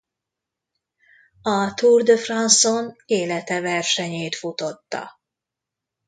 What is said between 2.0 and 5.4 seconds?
de France-on élete versenyét futotta.